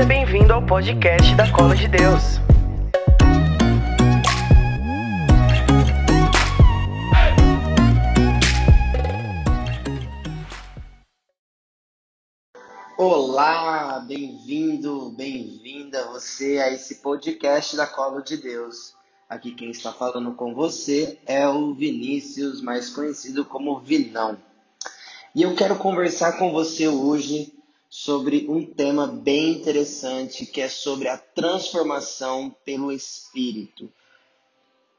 Seja 0.00 0.08
bem-vindo 0.08 0.50
ao 0.54 0.64
podcast 0.64 1.34
da 1.34 1.52
Cola 1.52 1.76
de 1.76 1.86
Deus. 1.86 2.40
Olá, 12.96 14.02
bem-vindo, 14.08 15.10
bem-vinda 15.10 16.06
você 16.06 16.56
a 16.56 16.72
esse 16.72 17.02
podcast 17.02 17.76
da 17.76 17.86
Cola 17.86 18.22
de 18.22 18.38
Deus. 18.38 18.94
Aqui 19.28 19.50
quem 19.50 19.70
está 19.70 19.92
falando 19.92 20.32
com 20.32 20.54
você 20.54 21.18
é 21.26 21.46
o 21.46 21.74
Vinícius, 21.74 22.62
mais 22.62 22.88
conhecido 22.88 23.44
como 23.44 23.78
Vinão. 23.80 24.38
E 25.34 25.42
eu 25.42 25.54
quero 25.54 25.76
conversar 25.76 26.38
com 26.38 26.50
você 26.52 26.88
hoje 26.88 27.59
sobre 27.90 28.46
um 28.48 28.64
tema 28.64 29.08
bem 29.08 29.50
interessante 29.50 30.46
que 30.46 30.60
é 30.60 30.68
sobre 30.68 31.08
a 31.08 31.18
transformação 31.18 32.54
pelo 32.64 32.92
Espírito. 32.92 33.92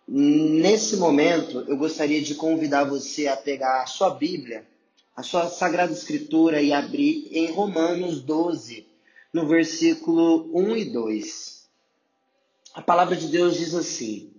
Nesse 0.06 0.98
momento, 0.98 1.62
eu 1.70 1.78
gostaria 1.78 2.22
de 2.22 2.36
convidar 2.36 2.84
você 2.84 3.30
a 3.30 3.38
pegar 3.38 3.84
a 3.84 3.86
sua 3.86 4.10
Bíblia, 4.10 4.68
a 5.16 5.24
sua 5.24 5.48
Sagrada 5.48 5.94
Escritura 5.94 6.62
e 6.62 6.74
abrir 6.74 7.30
em 7.32 7.50
Romanos 7.50 8.22
12, 8.22 8.86
no 9.32 9.48
versículo 9.48 10.50
1 10.54 10.76
e 10.76 10.86
2. 10.86 11.70
A 12.74 12.82
palavra 12.82 13.16
de 13.16 13.28
Deus 13.28 13.56
diz 13.56 13.74
assim: 13.74 14.34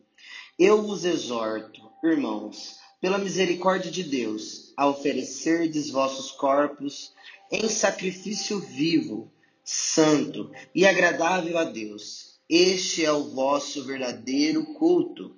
Eu 0.59 0.83
vos 0.83 1.07
exorto, 1.07 1.81
irmãos, 2.05 2.77
pela 3.01 3.17
misericórdia 3.17 3.91
de 3.91 4.03
Deus, 4.03 4.75
a 4.77 4.87
oferecerdes 4.87 5.89
vossos 5.89 6.33
corpos 6.33 7.15
em 7.53 7.69
sacrifício 7.69 8.59
vivo, 8.59 9.31
santo 9.63 10.51
e 10.75 10.87
agradável 10.87 11.59
a 11.59 11.65
Deus. 11.65 12.41
Este 12.49 13.05
é 13.05 13.13
o 13.13 13.29
vosso 13.29 13.85
verdadeiro 13.85 14.65
culto. 14.75 15.37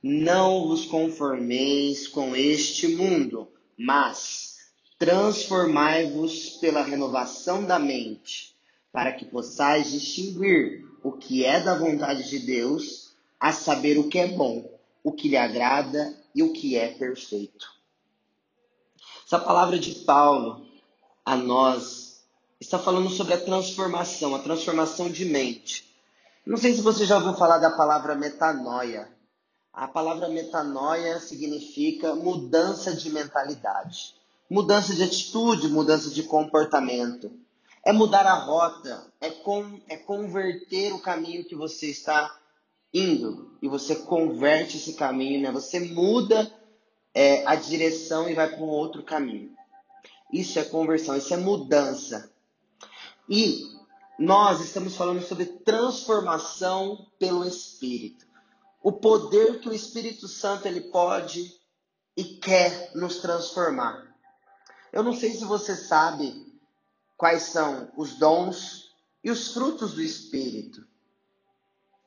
Não 0.00 0.68
vos 0.68 0.84
conformeis 0.84 2.06
com 2.06 2.36
este 2.36 2.86
mundo, 2.86 3.48
mas 3.76 4.58
transformai-vos 4.96 6.50
pela 6.60 6.82
renovação 6.82 7.64
da 7.64 7.80
mente, 7.80 8.54
para 8.92 9.12
que 9.12 9.24
possais 9.24 9.90
distinguir 9.90 10.86
o 11.02 11.12
que 11.12 11.44
é 11.44 11.60
da 11.60 11.76
vontade 11.76 12.30
de 12.30 12.38
Deus, 12.38 13.16
a 13.40 13.52
saber 13.52 13.98
o 13.98 14.08
que 14.08 14.18
é 14.18 14.28
bom, 14.28 14.70
o 15.02 15.10
que 15.10 15.28
lhe 15.28 15.36
agrada 15.36 16.16
e 16.32 16.44
o 16.44 16.52
que 16.52 16.76
é 16.76 16.88
perfeito. 16.88 17.74
Essa 19.26 19.40
palavra 19.40 19.78
de 19.78 19.92
Paulo 20.04 20.65
a 21.26 21.34
nós 21.36 22.24
está 22.60 22.78
falando 22.78 23.10
sobre 23.10 23.34
a 23.34 23.40
transformação, 23.40 24.32
a 24.36 24.38
transformação 24.38 25.10
de 25.10 25.24
mente. 25.24 25.92
Não 26.46 26.56
sei 26.56 26.72
se 26.72 26.80
você 26.80 27.04
já 27.04 27.16
ouviu 27.16 27.34
falar 27.34 27.58
da 27.58 27.72
palavra 27.72 28.14
metanoia. 28.14 29.08
A 29.72 29.88
palavra 29.88 30.28
metanoia 30.28 31.18
significa 31.18 32.14
mudança 32.14 32.94
de 32.94 33.10
mentalidade, 33.10 34.14
mudança 34.48 34.94
de 34.94 35.02
atitude, 35.02 35.68
mudança 35.68 36.10
de 36.10 36.22
comportamento. 36.22 37.32
É 37.84 37.92
mudar 37.92 38.24
a 38.24 38.34
rota, 38.34 39.04
é, 39.20 39.28
com, 39.28 39.80
é 39.88 39.96
converter 39.96 40.92
o 40.92 41.00
caminho 41.00 41.44
que 41.44 41.56
você 41.56 41.90
está 41.90 42.38
indo 42.94 43.50
e 43.60 43.68
você 43.68 43.96
converte 43.96 44.76
esse 44.76 44.94
caminho, 44.94 45.42
né? 45.42 45.50
Você 45.50 45.80
muda 45.80 46.50
é, 47.12 47.44
a 47.46 47.56
direção 47.56 48.28
e 48.30 48.34
vai 48.34 48.48
para 48.48 48.64
um 48.64 48.68
outro 48.68 49.02
caminho. 49.02 49.56
Isso 50.32 50.58
é 50.58 50.64
conversão, 50.64 51.16
isso 51.16 51.32
é 51.32 51.36
mudança. 51.36 52.30
E 53.28 53.76
nós 54.18 54.60
estamos 54.60 54.96
falando 54.96 55.22
sobre 55.22 55.46
transformação 55.46 57.06
pelo 57.18 57.44
Espírito. 57.44 58.26
O 58.82 58.92
poder 58.92 59.60
que 59.60 59.68
o 59.68 59.74
Espírito 59.74 60.28
Santo 60.28 60.66
ele 60.66 60.80
pode 60.92 61.52
e 62.16 62.24
quer 62.24 62.92
nos 62.94 63.18
transformar. 63.18 64.14
Eu 64.92 65.02
não 65.02 65.12
sei 65.12 65.32
se 65.32 65.44
você 65.44 65.76
sabe 65.76 66.46
quais 67.16 67.42
são 67.44 67.90
os 67.96 68.14
dons 68.14 68.90
e 69.22 69.30
os 69.30 69.52
frutos 69.52 69.94
do 69.94 70.02
Espírito, 70.02 70.86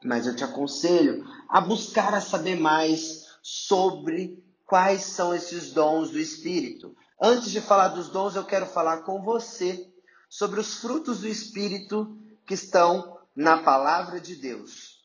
mas 0.04 0.26
eu 0.26 0.36
te 0.36 0.44
aconselho 0.44 1.26
a 1.50 1.60
buscar 1.60 2.14
a 2.14 2.22
saber 2.22 2.56
mais 2.56 3.28
sobre 3.42 4.44
quais 4.66 5.04
são 5.04 5.34
esses 5.34 5.72
dons 5.74 6.12
do 6.12 6.20
Espírito. 6.20 6.96
Antes 7.22 7.52
de 7.52 7.60
falar 7.60 7.90
dos 7.90 8.08
dons, 8.08 8.36
eu 8.36 8.46
quero 8.46 8.66
falar 8.66 9.00
com 9.00 9.22
você 9.22 9.92
sobre 10.30 10.60
os 10.60 10.76
frutos 10.76 11.20
do 11.20 11.28
Espírito 11.28 12.18
que 12.46 12.54
estão 12.54 13.20
na 13.36 13.62
palavra 13.62 14.22
de 14.22 14.38
Deus. 14.38 15.04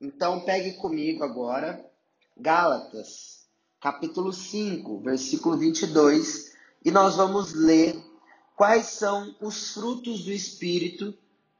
Então, 0.00 0.40
pegue 0.40 0.72
comigo 0.74 1.22
agora 1.22 1.84
Gálatas, 2.36 3.46
capítulo 3.78 4.32
5, 4.32 5.00
versículo 5.00 5.58
22, 5.58 6.54
e 6.82 6.90
nós 6.90 7.16
vamos 7.16 7.52
ler 7.52 7.94
quais 8.56 8.86
são 8.86 9.36
os 9.38 9.74
frutos 9.74 10.24
do 10.24 10.32
Espírito 10.32 11.14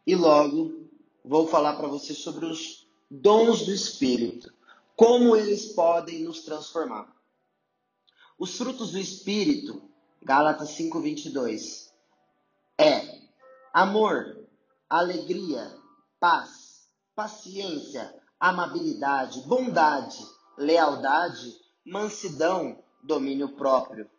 e 0.07 0.15
logo 0.15 0.89
vou 1.23 1.47
falar 1.47 1.77
para 1.77 1.89
você 1.89 2.15
sobre 2.15 2.47
os 2.47 2.89
dons 3.11 3.67
do 3.67 3.73
Espírito, 3.73 4.51
como 4.97 5.37
eles 5.37 5.67
podem 5.67 6.25
nos 6.25 6.41
transformar. 6.41 7.22
Os 8.43 8.57
frutos 8.57 8.91
do 8.91 8.99
Espírito, 8.99 9.81
Gálatas 10.21 10.71
5:22, 10.71 11.93
é 12.77 13.21
amor, 13.73 14.37
alegria, 14.91 15.73
paz, 16.19 16.89
paciência, 17.15 18.13
amabilidade, 18.41 19.43
bondade, 19.43 20.19
lealdade, 20.59 21.57
mansidão, 21.87 22.83
domínio 23.01 23.51
próprio. 23.51 24.11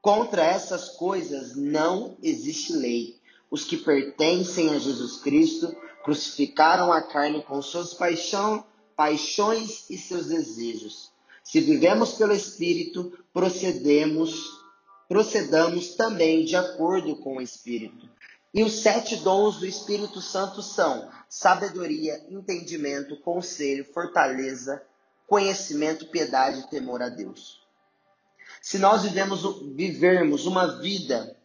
Contra 0.00 0.44
essas 0.44 0.90
coisas 0.90 1.56
não 1.56 2.16
existe 2.22 2.72
lei. 2.72 3.20
Os 3.50 3.64
que 3.64 3.78
pertencem 3.78 4.70
a 4.70 4.78
Jesus 4.78 5.16
Cristo 5.16 5.74
crucificaram 6.04 6.92
a 6.92 7.02
carne 7.02 7.42
com 7.42 7.60
suas 7.60 7.92
paixão, 7.92 8.64
paixões 8.94 9.90
e 9.90 9.98
seus 9.98 10.26
desejos. 10.26 11.15
Se 11.46 11.60
vivemos 11.60 12.14
pelo 12.14 12.32
Espírito, 12.32 13.16
procedemos, 13.32 14.50
procedamos 15.08 15.94
também 15.94 16.44
de 16.44 16.56
acordo 16.56 17.14
com 17.14 17.36
o 17.36 17.40
Espírito. 17.40 18.10
E 18.52 18.64
os 18.64 18.80
sete 18.80 19.14
dons 19.14 19.60
do 19.60 19.64
Espírito 19.64 20.20
Santo 20.20 20.60
são 20.60 21.08
sabedoria, 21.28 22.20
entendimento, 22.28 23.16
conselho, 23.20 23.84
fortaleza, 23.84 24.82
conhecimento, 25.28 26.08
piedade 26.08 26.60
e 26.60 26.66
temor 26.68 27.00
a 27.00 27.08
Deus. 27.08 27.60
Se 28.60 28.76
nós 28.76 29.04
vivemos, 29.04 29.42
vivermos 29.76 30.46
uma 30.46 30.80
vida 30.80 31.36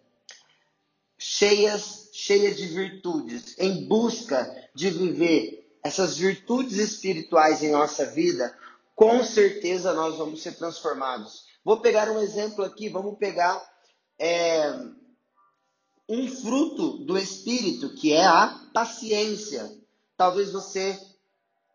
cheias, 1.16 2.10
cheia 2.12 2.52
de 2.56 2.66
virtudes, 2.66 3.56
em 3.60 3.86
busca 3.88 4.52
de 4.74 4.90
viver 4.90 5.78
essas 5.84 6.18
virtudes 6.18 6.80
espirituais 6.80 7.62
em 7.62 7.70
nossa 7.70 8.04
vida, 8.08 8.52
com 9.02 9.24
certeza 9.24 9.94
nós 9.94 10.16
vamos 10.16 10.44
ser 10.44 10.52
transformados. 10.52 11.46
Vou 11.66 11.82
pegar 11.82 12.08
um 12.12 12.22
exemplo 12.22 12.64
aqui, 12.64 12.88
vamos 12.88 13.18
pegar 13.18 13.60
é, 14.20 14.80
um 16.08 16.28
fruto 16.28 17.00
do 17.00 17.18
Espírito, 17.18 17.96
que 17.96 18.14
é 18.14 18.24
a 18.24 18.60
paciência. 18.72 19.76
Talvez 20.16 20.52
você 20.52 21.02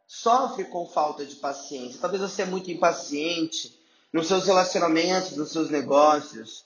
sofre 0.06 0.66
com 0.66 0.86
falta 0.86 1.26
de 1.26 1.34
paciência, 1.34 1.98
talvez 2.00 2.22
você 2.22 2.42
é 2.42 2.46
muito 2.46 2.70
impaciente 2.70 3.76
nos 4.12 4.28
seus 4.28 4.46
relacionamentos, 4.46 5.36
nos 5.36 5.50
seus 5.50 5.68
negócios, 5.68 6.64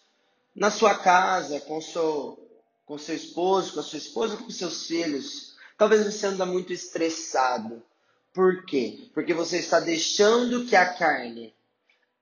na 0.55 0.71
sua 0.71 0.95
casa, 0.95 1.59
com 1.61 1.81
seu, 1.81 2.39
com 2.85 2.99
seu 2.99 3.17
esposo, 3.17 3.73
com 3.73 3.81
a 3.81 3.83
sua 3.83 3.99
esposa, 3.99 4.37
com 4.37 4.51
seus 4.51 4.87
filhos. 4.87 5.55
Talvez 5.79 6.05
você 6.05 6.27
anda 6.27 6.45
muito 6.45 6.71
estressado. 6.71 7.83
Por 8.33 8.65
quê? 8.65 9.11
Porque 9.13 9.35
você 9.35 9.59
está 9.59 9.81
deixando 9.81 10.65
que 10.67 10.77
a 10.77 10.95
carne, 10.95 11.55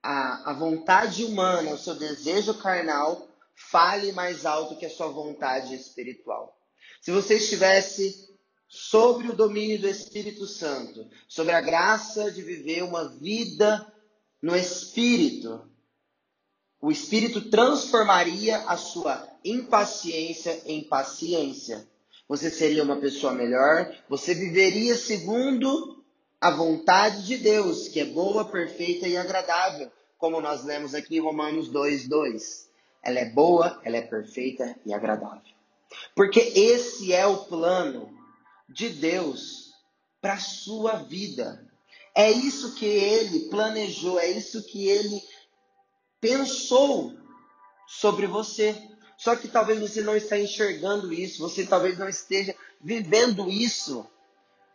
a, 0.01 0.51
a 0.51 0.53
vontade 0.53 1.23
humana, 1.23 1.71
o 1.71 1.77
seu 1.77 1.95
desejo 1.95 2.55
carnal, 2.55 3.27
fale 3.55 4.11
mais 4.11 4.45
alto 4.45 4.77
que 4.77 4.85
a 4.85 4.89
sua 4.89 5.09
vontade 5.09 5.75
espiritual. 5.75 6.57
Se 7.01 7.11
você 7.11 7.35
estivesse 7.35 8.27
sobre 8.67 9.29
o 9.29 9.35
domínio 9.35 9.79
do 9.79 9.87
Espírito 9.87 10.47
Santo, 10.47 11.07
sobre 11.27 11.53
a 11.53 11.61
graça 11.61 12.31
de 12.31 12.41
viver 12.41 12.83
uma 12.83 13.09
vida 13.09 13.91
no 14.41 14.55
Espírito, 14.55 15.69
o 16.81 16.91
Espírito 16.91 17.49
transformaria 17.49 18.57
a 18.59 18.77
sua 18.77 19.27
impaciência 19.43 20.61
em 20.65 20.83
paciência. 20.83 21.87
Você 22.27 22.49
seria 22.49 22.83
uma 22.83 22.97
pessoa 22.97 23.33
melhor, 23.33 23.93
você 24.07 24.33
viveria 24.33 24.95
segundo 24.95 25.98
a 26.41 26.51
vontade 26.51 27.25
de 27.25 27.37
Deus, 27.37 27.87
que 27.89 27.99
é 27.99 28.05
boa, 28.05 28.45
perfeita 28.45 29.07
e 29.07 29.17
agradável, 29.17 29.91
como 30.17 30.39
nós 30.39 30.63
lemos 30.63 30.93
aqui 30.95 31.17
em 31.17 31.21
Romanos 31.21 31.69
2, 31.69 32.07
2. 32.07 32.69
Ela 33.03 33.19
é 33.19 33.29
boa, 33.29 33.79
ela 33.83 33.97
é 33.97 34.01
perfeita 34.01 34.75
e 34.85 34.93
agradável. 34.93 35.41
Porque 36.15 36.39
esse 36.39 37.13
é 37.13 37.25
o 37.25 37.45
plano 37.45 38.09
de 38.67 38.89
Deus 38.89 39.73
para 40.21 40.33
a 40.33 40.39
sua 40.39 40.97
vida. 40.97 41.65
É 42.15 42.31
isso 42.31 42.75
que 42.75 42.85
ele 42.85 43.49
planejou, 43.49 44.19
é 44.19 44.29
isso 44.29 44.63
que 44.63 44.87
ele 44.87 45.21
pensou 46.19 47.13
sobre 47.87 48.27
você. 48.27 48.75
Só 49.17 49.35
que 49.35 49.47
talvez 49.47 49.79
você 49.79 50.01
não 50.01 50.15
está 50.15 50.37
enxergando 50.37 51.13
isso, 51.13 51.41
você 51.41 51.65
talvez 51.65 51.97
não 51.97 52.07
esteja 52.07 52.55
vivendo 52.81 53.49
isso, 53.49 54.05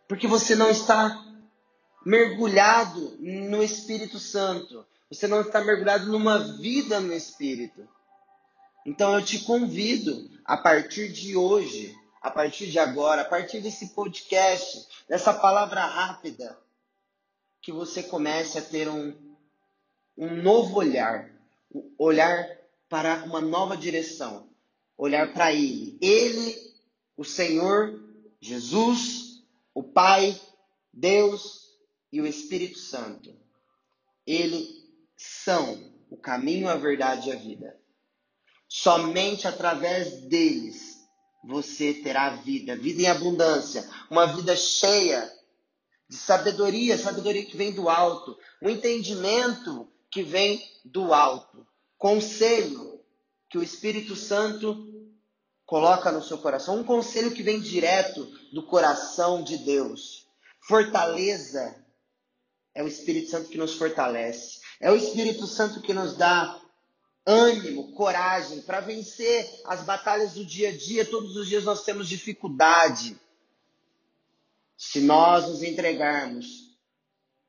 porque 0.07 0.27
você 0.27 0.55
não 0.55 0.69
está 0.69 1.23
mergulhado 2.05 3.17
no 3.19 3.63
Espírito 3.63 4.19
Santo. 4.19 4.85
Você 5.09 5.27
não 5.27 5.41
está 5.41 5.63
mergulhado 5.63 6.05
numa 6.05 6.37
vida 6.57 6.99
no 6.99 7.11
Espírito. 7.11 7.87
Então 8.85 9.15
eu 9.15 9.25
te 9.25 9.39
convido, 9.39 10.29
a 10.45 10.55
partir 10.55 11.11
de 11.11 11.35
hoje, 11.35 11.97
a 12.21 12.29
partir 12.29 12.67
de 12.67 12.77
agora, 12.77 13.23
a 13.23 13.25
partir 13.25 13.59
desse 13.59 13.89
podcast, 13.89 14.87
dessa 15.09 15.33
palavra 15.33 15.81
rápida, 15.83 16.55
que 17.59 17.71
você 17.71 18.03
comece 18.03 18.59
a 18.59 18.61
ter 18.61 18.87
um, 18.87 19.15
um 20.15 20.35
novo 20.43 20.77
olhar, 20.77 21.31
olhar 21.97 22.47
para 22.87 23.23
uma 23.23 23.41
nova 23.41 23.75
direção, 23.75 24.47
olhar 24.95 25.33
para 25.33 25.51
Ele. 25.51 25.97
Ele, 25.99 26.55
o 27.17 27.23
Senhor, 27.23 27.99
Jesus, 28.39 29.43
o 29.73 29.81
Pai, 29.81 30.39
Deus 30.93 31.64
e 32.15 32.21
o 32.21 32.25
Espírito 32.25 32.79
Santo. 32.79 33.35
Eles 34.25 34.69
são 35.17 35.91
o 36.09 36.15
caminho, 36.15 36.69
a 36.69 36.75
verdade 36.75 37.27
e 37.27 37.33
a 37.33 37.35
vida. 37.35 37.77
Somente 38.69 39.49
através 39.49 40.21
deles 40.21 40.95
você 41.43 41.93
terá 41.93 42.37
vida, 42.37 42.77
vida 42.77 43.01
em 43.01 43.07
abundância, 43.07 43.87
uma 44.09 44.27
vida 44.27 44.55
cheia 44.55 45.29
de 46.07 46.15
sabedoria, 46.15 46.97
sabedoria 46.97 47.45
que 47.45 47.57
vem 47.57 47.73
do 47.73 47.89
alto, 47.89 48.37
um 48.61 48.69
entendimento 48.69 49.91
que 50.09 50.23
vem 50.23 50.63
do 50.85 51.13
alto, 51.13 51.67
conselho 51.97 53.01
que 53.49 53.57
o 53.57 53.63
Espírito 53.63 54.15
Santo 54.15 55.11
coloca 55.65 56.13
no 56.13 56.23
seu 56.23 56.37
coração, 56.37 56.79
um 56.79 56.83
conselho 56.83 57.31
que 57.31 57.43
vem 57.43 57.59
direto 57.59 58.25
do 58.53 58.63
coração 58.63 59.43
de 59.43 59.57
Deus. 59.57 60.25
Fortaleza 60.61 61.84
é 62.75 62.83
o 62.83 62.87
Espírito 62.87 63.31
Santo 63.31 63.49
que 63.49 63.57
nos 63.57 63.73
fortalece, 63.73 64.59
é 64.79 64.91
o 64.91 64.95
Espírito 64.95 65.47
Santo 65.47 65.81
que 65.81 65.93
nos 65.93 66.17
dá 66.17 66.61
ânimo, 67.25 67.93
coragem 67.93 68.61
para 68.61 68.81
vencer 68.81 69.49
as 69.65 69.83
batalhas 69.83 70.33
do 70.33 70.45
dia 70.45 70.69
a 70.69 70.77
dia. 70.77 71.05
Todos 71.05 71.35
os 71.35 71.47
dias 71.47 71.63
nós 71.63 71.83
temos 71.83 72.07
dificuldade. 72.07 73.17
Se 74.77 74.99
nós 74.99 75.47
nos 75.47 75.63
entregarmos 75.63 76.75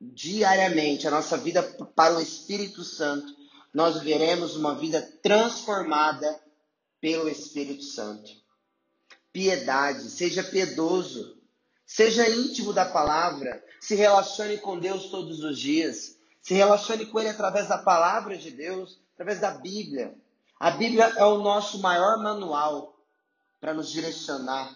diariamente 0.00 1.06
a 1.08 1.10
nossa 1.10 1.36
vida 1.36 1.62
para 1.94 2.16
o 2.16 2.20
Espírito 2.20 2.84
Santo, 2.84 3.34
nós 3.74 4.00
veremos 4.00 4.56
uma 4.56 4.74
vida 4.74 5.02
transformada 5.22 6.40
pelo 7.00 7.28
Espírito 7.28 7.82
Santo. 7.82 8.30
Piedade, 9.32 10.08
seja 10.08 10.42
piedoso, 10.42 11.35
seja 11.86 12.28
íntimo 12.28 12.72
da 12.72 12.84
palavra, 12.84 13.64
se 13.80 13.94
relacione 13.94 14.58
com 14.58 14.78
Deus 14.78 15.06
todos 15.06 15.42
os 15.42 15.58
dias, 15.58 16.18
se 16.42 16.52
relacione 16.52 17.06
com 17.06 17.20
Ele 17.20 17.28
através 17.28 17.68
da 17.68 17.78
palavra 17.78 18.36
de 18.36 18.50
Deus, 18.50 19.00
através 19.14 19.40
da 19.40 19.52
Bíblia. 19.52 20.14
A 20.58 20.72
Bíblia 20.72 21.04
é 21.16 21.24
o 21.24 21.38
nosso 21.38 21.78
maior 21.78 22.18
manual 22.18 22.98
para 23.60 23.72
nos 23.72 23.90
direcionar, 23.90 24.74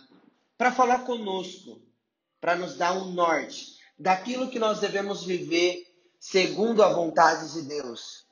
para 0.57 0.73
falar 0.73 1.01
conosco, 1.01 1.81
para 2.41 2.55
nos 2.55 2.77
dar 2.77 2.93
um 2.93 3.11
norte 3.11 3.79
daquilo 3.99 4.49
que 4.49 4.59
nós 4.59 4.81
devemos 4.81 5.25
viver 5.25 5.87
segundo 6.19 6.83
a 6.83 6.93
vontade 6.93 7.53
de 7.53 7.63
Deus. 7.63 8.25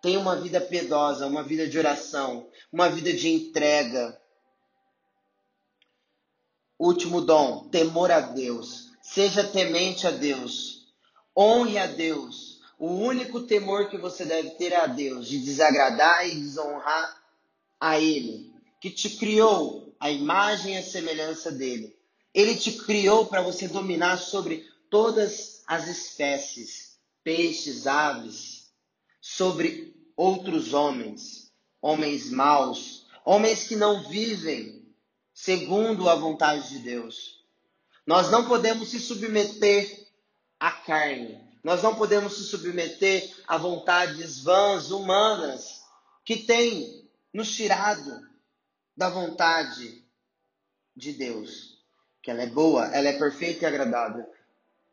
Tenha 0.00 0.18
uma 0.18 0.36
vida 0.36 0.60
piedosa, 0.60 1.26
uma 1.26 1.42
vida 1.42 1.68
de 1.68 1.78
oração, 1.78 2.48
uma 2.72 2.88
vida 2.88 3.12
de 3.12 3.28
entrega. 3.28 4.20
Último 6.78 7.20
dom, 7.20 7.68
temor 7.68 8.10
a 8.10 8.20
Deus. 8.20 8.90
Seja 9.02 9.44
temente 9.44 10.06
a 10.06 10.10
Deus. 10.10 10.86
Honre 11.36 11.78
a 11.78 11.86
Deus 11.86 12.58
o 12.78 12.86
único 12.86 13.40
temor 13.40 13.88
que 13.90 13.98
você 13.98 14.24
deve 14.24 14.50
ter 14.50 14.72
é 14.72 14.76
a 14.76 14.86
Deus, 14.86 15.26
de 15.26 15.40
desagradar 15.40 16.28
e 16.28 16.36
desonrar 16.36 17.20
a 17.80 17.98
Ele, 17.98 18.52
que 18.80 18.88
te 18.88 19.10
criou 19.10 19.92
a 19.98 20.10
imagem 20.12 20.74
e 20.74 20.78
a 20.78 20.82
semelhança 20.82 21.50
dele. 21.50 21.96
Ele 22.32 22.54
te 22.54 22.72
criou 22.72 23.26
para 23.26 23.42
você 23.42 23.66
dominar 23.66 24.16
sobre 24.16 24.64
todas 24.88 25.64
as 25.66 25.88
espécies, 25.88 26.96
peixes, 27.24 27.88
aves, 27.88 28.70
sobre 29.20 29.92
outros 30.16 30.72
homens, 30.72 31.50
homens 31.82 32.30
maus, 32.30 33.06
homens 33.24 33.64
que 33.64 33.74
não 33.74 34.08
vivem 34.08 34.77
segundo 35.40 36.08
a 36.08 36.16
vontade 36.16 36.68
de 36.68 36.80
Deus. 36.80 37.44
Nós 38.04 38.28
não 38.28 38.48
podemos 38.48 38.90
se 38.90 38.98
submeter 38.98 40.08
à 40.58 40.72
carne, 40.72 41.40
nós 41.62 41.80
não 41.80 41.94
podemos 41.94 42.36
se 42.36 42.42
submeter 42.42 43.32
a 43.46 43.56
vontades 43.56 44.42
vãs, 44.42 44.90
humanas, 44.90 45.82
que 46.24 46.38
têm 46.38 47.08
nos 47.32 47.54
tirado 47.54 48.28
da 48.96 49.08
vontade 49.08 50.04
de 50.96 51.12
Deus. 51.12 51.84
Que 52.20 52.32
ela 52.32 52.42
é 52.42 52.46
boa, 52.48 52.86
ela 52.86 53.08
é 53.08 53.16
perfeita 53.16 53.64
e 53.64 53.66
agradável. 53.66 54.28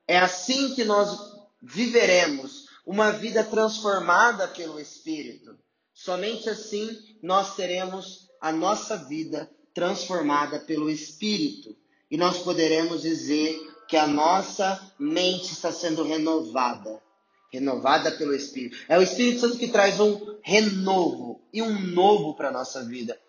É 0.08 0.20
assim 0.20 0.76
que 0.76 0.84
nós 0.84 1.40
viveremos 1.60 2.68
uma 2.86 3.12
vida 3.12 3.44
transformada 3.44 4.48
pelo 4.50 4.80
Espírito. 4.80 5.58
Somente 5.92 6.48
assim 6.50 7.18
nós 7.24 7.56
teremos 7.56 8.30
a 8.40 8.52
nossa 8.52 8.96
vida 8.96 9.50
transformada 9.76 10.58
pelo 10.58 10.90
Espírito. 10.90 11.76
E 12.10 12.18
nós 12.18 12.40
poderemos 12.40 13.02
dizer 13.02 13.60
que 13.90 13.98
a 13.98 14.08
nossa 14.08 14.82
mente 14.98 15.52
está 15.52 15.72
sendo 15.72 16.04
renovada. 16.04 17.04
Renovada 17.52 18.12
pelo 18.12 18.34
Espírito. 18.34 18.78
É 18.88 18.98
o 18.98 19.02
Espírito 19.02 19.42
Santo 19.42 19.58
que 19.58 19.68
traz 19.68 20.00
um 20.00 20.38
renovo 20.42 21.42
e 21.54 21.62
um 21.62 21.80
novo 21.80 22.34
para 22.36 22.48
a 22.48 22.54
nossa 22.54 22.84
vida. 22.86 23.20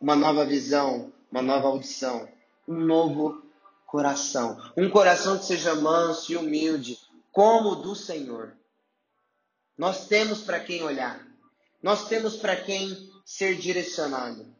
Uma 0.00 0.14
nova 0.14 0.44
visão, 0.44 1.12
uma 1.32 1.42
nova 1.42 1.68
audição, 1.68 2.28
um 2.68 2.78
novo 2.78 3.42
coração. 3.86 4.60
Um 4.76 4.90
coração 4.90 5.38
que 5.38 5.46
seja 5.46 5.74
manso 5.74 6.32
e 6.32 6.36
humilde, 6.36 6.98
como 7.32 7.70
o 7.70 7.76
do 7.76 7.94
Senhor. 7.94 8.54
Nós 9.76 10.06
temos 10.06 10.42
para 10.42 10.60
quem 10.60 10.82
olhar. 10.82 11.26
Nós 11.82 12.08
temos 12.08 12.36
para 12.36 12.56
quem 12.56 13.10
ser 13.24 13.56
direcionado. 13.56 14.57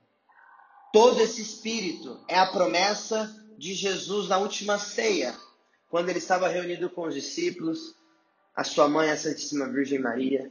Todo 0.93 1.21
esse 1.21 1.43
espírito 1.43 2.19
é 2.27 2.39
a 2.39 2.47
promessa 2.47 3.35
de 3.59 3.75
Jesus 3.75 4.29
na 4.29 4.39
última 4.39 4.79
ceia, 4.79 5.37
quando 5.91 6.09
ele 6.09 6.19
estava 6.19 6.49
reunido 6.49 6.89
com 6.89 7.07
os 7.07 7.15
discípulos, 7.15 7.95
a 8.55 8.65
sua 8.65 8.89
mãe, 8.89 9.11
a 9.11 9.17
Santíssima 9.17 9.69
Virgem 9.69 9.99
Maria. 9.99 10.51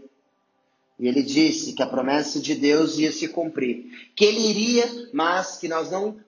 E 1.00 1.08
ele 1.08 1.24
disse 1.24 1.74
que 1.74 1.84
a 1.84 1.88
promessa 1.88 2.40
de 2.40 2.56
Deus 2.56 2.98
ia 2.98 3.12
se 3.12 3.28
cumprir, 3.30 4.12
que 4.16 4.26
ele 4.26 4.40
iria, 4.40 5.10
mas 5.14 5.58
que 5.58 5.68
nós 5.68 5.92
não 5.92 6.20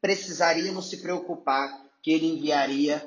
precisaríamos 0.00 0.88
se 0.88 0.98
preocupar, 0.98 1.84
que 2.02 2.10
ele 2.10 2.26
enviaria 2.26 3.04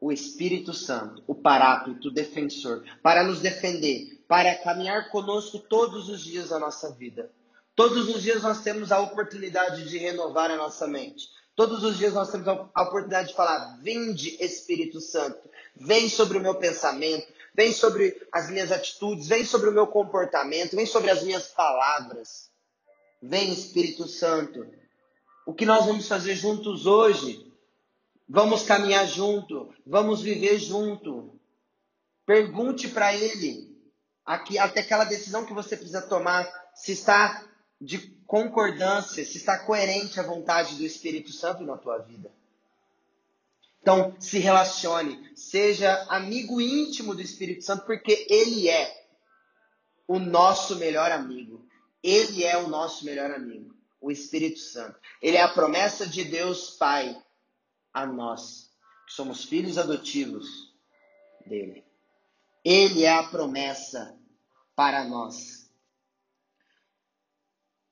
o 0.00 0.12
Espírito 0.12 0.72
Santo, 0.72 1.22
o 1.26 1.34
Paráclito, 1.34 2.08
o 2.08 2.12
defensor, 2.12 2.84
para 3.02 3.24
nos 3.24 3.40
defender, 3.40 4.22
para 4.28 4.54
caminhar 4.56 5.10
conosco 5.10 5.58
todos 5.58 6.08
os 6.08 6.22
dias 6.22 6.50
da 6.50 6.58
nossa 6.58 6.92
vida. 6.92 7.30
Todos 7.78 8.08
os 8.08 8.22
dias 8.24 8.42
nós 8.42 8.60
temos 8.62 8.90
a 8.90 8.98
oportunidade 8.98 9.88
de 9.88 9.98
renovar 9.98 10.50
a 10.50 10.56
nossa 10.56 10.88
mente. 10.88 11.28
Todos 11.54 11.84
os 11.84 11.96
dias 11.96 12.12
nós 12.12 12.28
temos 12.28 12.48
a 12.48 12.82
oportunidade 12.82 13.28
de 13.28 13.36
falar: 13.36 13.78
Vinde, 13.80 14.36
Espírito 14.42 15.00
Santo, 15.00 15.48
vem 15.76 16.08
sobre 16.08 16.38
o 16.38 16.40
meu 16.40 16.56
pensamento, 16.56 17.32
vem 17.54 17.72
sobre 17.72 18.20
as 18.32 18.50
minhas 18.50 18.72
atitudes, 18.72 19.28
vem 19.28 19.44
sobre 19.44 19.70
o 19.70 19.72
meu 19.72 19.86
comportamento, 19.86 20.74
vem 20.74 20.86
sobre 20.86 21.08
as 21.08 21.22
minhas 21.22 21.52
palavras. 21.52 22.50
Vem, 23.22 23.52
Espírito 23.52 24.08
Santo. 24.08 24.66
O 25.46 25.54
que 25.54 25.64
nós 25.64 25.86
vamos 25.86 26.08
fazer 26.08 26.34
juntos 26.34 26.84
hoje? 26.84 27.46
Vamos 28.28 28.64
caminhar 28.64 29.06
junto, 29.06 29.72
vamos 29.86 30.20
viver 30.20 30.58
junto. 30.58 31.32
Pergunte 32.26 32.88
para 32.88 33.14
Ele, 33.14 33.72
aqui, 34.26 34.58
até 34.58 34.80
aquela 34.80 35.04
decisão 35.04 35.46
que 35.46 35.54
você 35.54 35.76
precisa 35.76 36.02
tomar, 36.02 36.44
se 36.74 36.90
está 36.90 37.47
de 37.80 37.98
concordância, 38.26 39.24
se 39.24 39.36
está 39.36 39.58
coerente 39.58 40.18
à 40.18 40.22
vontade 40.22 40.74
do 40.74 40.84
Espírito 40.84 41.32
Santo 41.32 41.62
na 41.62 41.76
tua 41.76 41.98
vida. 41.98 42.30
Então, 43.80 44.14
se 44.18 44.38
relacione, 44.38 45.30
seja 45.34 46.04
amigo 46.10 46.60
íntimo 46.60 47.14
do 47.14 47.22
Espírito 47.22 47.64
Santo, 47.64 47.86
porque 47.86 48.26
ele 48.28 48.68
é 48.68 49.06
o 50.06 50.18
nosso 50.18 50.76
melhor 50.76 51.12
amigo. 51.12 51.66
Ele 52.02 52.44
é 52.44 52.56
o 52.56 52.68
nosso 52.68 53.04
melhor 53.04 53.30
amigo. 53.30 53.76
o 54.00 54.12
Espírito 54.12 54.60
Santo. 54.60 54.98
Ele 55.20 55.36
é 55.36 55.42
a 55.42 55.48
promessa 55.48 56.06
de 56.06 56.22
Deus 56.22 56.70
Pai 56.70 57.20
a 57.92 58.06
nós, 58.06 58.70
que 59.06 59.12
somos 59.12 59.44
filhos 59.44 59.76
adotivos 59.76 60.72
dele. 61.44 61.84
Ele 62.64 63.02
é 63.02 63.12
a 63.12 63.24
promessa 63.24 64.16
para 64.76 65.02
nós. 65.04 65.57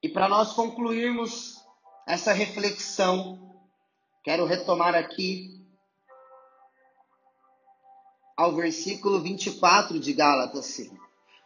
E 0.06 0.08
para 0.08 0.28
nós 0.28 0.52
concluirmos 0.52 1.60
essa 2.06 2.32
reflexão, 2.32 3.52
quero 4.22 4.46
retomar 4.46 4.94
aqui 4.94 5.66
ao 8.36 8.54
versículo 8.54 9.20
24 9.20 9.98
de 9.98 10.12
Gálatas 10.12 10.66
5. 10.66 10.96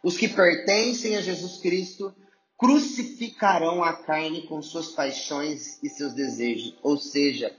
Os 0.03 0.15
que 0.15 0.27
pertencem 0.27 1.17
a 1.17 1.21
Jesus 1.21 1.57
Cristo 1.59 2.13
crucificarão 2.55 3.83
a 3.83 3.93
carne 3.93 4.43
com 4.43 4.61
suas 4.61 4.89
paixões 4.89 5.81
e 5.81 5.89
seus 5.89 6.13
desejos. 6.13 6.77
Ou 6.83 6.97
seja, 6.97 7.57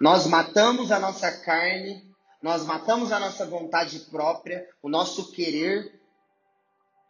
nós 0.00 0.26
matamos 0.26 0.90
a 0.90 0.98
nossa 0.98 1.30
carne, 1.30 2.10
nós 2.40 2.64
matamos 2.64 3.12
a 3.12 3.20
nossa 3.20 3.44
vontade 3.44 3.98
própria, 4.10 4.66
o 4.82 4.88
nosso 4.88 5.30
querer, 5.30 6.00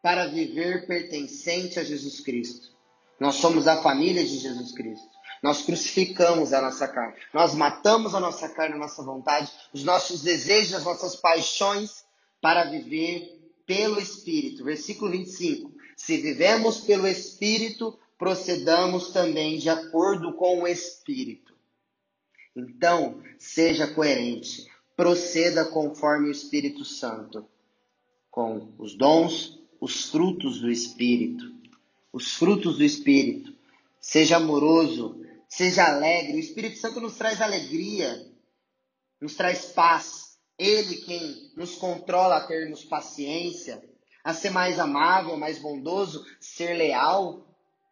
para 0.03 0.27
viver 0.27 0.89
pertencente 0.89 1.79
a 1.79 1.85
Jesus 1.85 2.19
Cristo. 2.19 2.77
Nós 3.19 3.37
somos 3.37 3.67
a 3.67 3.83
família 3.83 4.25
de 4.25 4.39
Jesus 4.39 4.73
Cristo. 4.73 5.09
Nós 5.43 5.63
crucificamos 5.63 6.53
a 6.53 6.61
nossa 6.61 6.89
carne. 6.89 7.15
Nós 7.33 7.55
matamos 7.55 8.15
a 8.15 8.21
nossa 8.21 8.49
carne, 8.49 8.75
a 8.75 8.79
nossa 8.79 9.03
vontade, 9.03 9.51
os 9.73 9.85
nossos 9.85 10.23
desejos, 10.23 10.75
as 10.75 10.85
nossas 10.85 11.17
paixões 11.17 12.05
para 12.41 12.65
viver 12.65 13.39
pelo 13.67 14.01
Espírito. 14.01 14.65
Versículo 14.65 15.11
25. 15.11 15.73
Se 15.97 16.17
vivemos 16.17 16.81
pelo 16.81 17.07
Espírito, 17.07 17.97
procedamos 18.19 19.11
também 19.11 19.59
de 19.59 19.69
acordo 19.69 20.35
com 20.35 20.63
o 20.63 20.67
Espírito. 20.67 21.55
Então, 22.57 23.23
seja 23.39 23.87
coerente. 23.87 24.67
Proceda 24.97 25.65
conforme 25.65 26.29
o 26.29 26.33
Espírito 26.33 26.85
Santo, 26.85 27.47
com 28.31 28.73
os 28.79 28.97
dons, 28.97 29.61
os 29.81 30.07
frutos 30.07 30.61
do 30.61 30.69
Espírito. 30.69 31.58
Os 32.19 32.35
frutos 32.35 32.79
do 32.79 32.83
Espírito. 32.83 33.55
Seja 34.01 34.39
amoroso, 34.39 35.25
seja 35.49 35.85
alegre. 35.85 36.35
O 36.35 36.41
Espírito 36.41 36.77
Santo 36.77 37.01
nos 37.01 37.15
traz 37.15 37.41
alegria, 37.41 38.27
nos 39.21 39.37
traz 39.37 39.67
paz, 39.67 40.37
ele 40.59 40.97
quem 40.97 41.53
nos 41.57 41.77
controla 41.77 42.39
a 42.39 42.47
termos 42.49 42.85
paciência, 42.85 43.81
a 44.25 44.35
ser 44.35 44.51
mais 44.51 44.81
amável, 44.81 45.37
mais 45.37 45.61
bondoso, 45.61 46.27
ser 46.41 46.75
leal, 46.75 47.47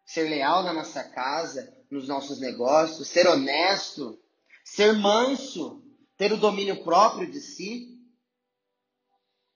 ser 0.05 0.29
leal 0.29 0.61
na 0.61 0.73
nossa 0.73 1.05
casa, 1.05 1.73
nos 1.89 2.05
nossos 2.09 2.41
negócios, 2.41 3.07
ser 3.07 3.27
honesto, 3.27 4.19
ser 4.61 4.91
manso, 4.91 5.81
ter 6.17 6.33
o 6.33 6.37
domínio 6.37 6.83
próprio 6.83 7.31
de 7.31 7.39
si. 7.39 7.96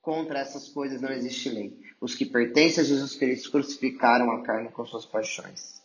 Contra 0.01 0.39
essas 0.39 0.67
coisas 0.67 0.99
não 0.99 1.11
existe 1.11 1.49
lei. 1.49 1.79
Os 1.99 2.15
que 2.15 2.25
pertencem 2.25 2.83
a 2.83 2.87
Jesus 2.87 3.15
Cristo 3.15 3.51
crucificaram 3.51 4.31
a 4.31 4.41
carne 4.41 4.69
com 4.69 4.85
suas 4.85 5.05
paixões. 5.05 5.81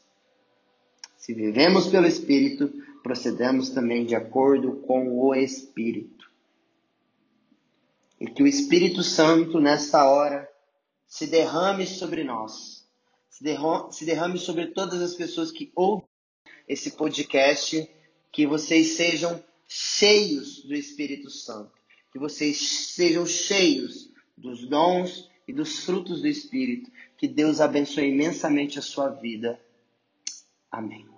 Se 1.18 1.34
vivemos 1.34 1.88
pelo 1.88 2.06
Espírito, 2.06 2.72
procedemos 3.02 3.70
também 3.70 4.06
de 4.06 4.14
acordo 4.14 4.76
com 4.86 5.20
o 5.20 5.34
Espírito. 5.34 6.30
E 8.18 8.26
que 8.26 8.42
o 8.42 8.46
Espírito 8.46 9.02
Santo, 9.02 9.60
nesta 9.60 10.08
hora, 10.08 10.48
se 11.06 11.26
derrame 11.26 11.86
sobre 11.86 12.24
nós, 12.24 12.88
se 13.28 14.04
derrame 14.04 14.38
sobre 14.38 14.68
todas 14.68 15.02
as 15.02 15.14
pessoas 15.14 15.52
que 15.52 15.70
ouvem 15.74 16.08
esse 16.66 16.92
podcast, 16.92 17.88
que 18.32 18.46
vocês 18.46 18.96
sejam 18.96 19.44
cheios 19.68 20.62
do 20.64 20.74
Espírito 20.74 21.28
Santo, 21.28 21.72
que 22.12 22.18
vocês 22.18 22.56
sejam 22.94 23.26
cheios 23.26 24.05
dos 24.36 24.66
dons 24.66 25.30
e 25.46 25.52
dos 25.52 25.84
frutos 25.84 26.20
do 26.20 26.28
Espírito. 26.28 26.90
Que 27.16 27.26
Deus 27.26 27.60
abençoe 27.60 28.10
imensamente 28.10 28.78
a 28.78 28.82
sua 28.82 29.08
vida. 29.08 29.60
Amém. 30.70 31.15